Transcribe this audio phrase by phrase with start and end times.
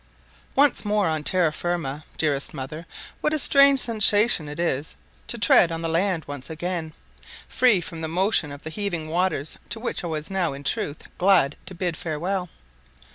[0.55, 2.87] Once more on terra ferma, dearest mother:
[3.21, 4.95] what a strange sensation it is
[5.27, 6.93] to tread the land once again,
[7.47, 11.03] free from the motion of the heaving waters, to which I was now, in truth,
[11.19, 12.49] glad to bid farewell.